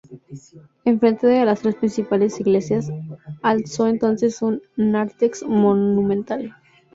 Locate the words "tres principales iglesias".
1.61-2.89